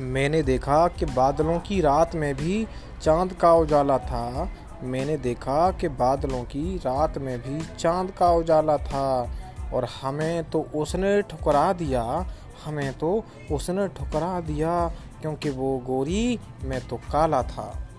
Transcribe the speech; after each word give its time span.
मैंने 0.00 0.42
देखा 0.42 0.88
कि 0.88 1.06
बादलों 1.06 1.58
की 1.58 1.80
रात 1.80 2.14
में 2.14 2.34
भी 2.34 2.66
चाँद 3.02 3.32
का 3.32 3.54
उजाला 3.54 3.98
था। 3.98 4.48
मैंने 4.82 5.16
देखा 5.16 5.70
कि 5.70 5.88
बादलों 5.88 6.42
की 6.42 6.76
रात 6.76 7.18
में 7.18 7.38
भी 7.38 7.76
चाँद 7.76 8.10
का 8.10 8.30
उजाला 8.30 8.76
था। 8.76 9.30
और 9.74 9.88
हमें 10.02 10.50
तो 10.50 10.60
उसने 10.74 11.22
ठुकरा 11.22 11.72
दिया। 11.72 12.26
हमें 12.64 12.98
तो 12.98 13.24
उसने 13.52 13.88
ठुकरा 13.88 14.40
दिया, 14.40 14.92
क्योंकि 15.20 15.50
वो 15.50 15.78
गोरी, 15.78 16.40
मैं 16.64 16.88
तो 16.88 16.96
काला 16.96 17.42
था। 17.42 17.89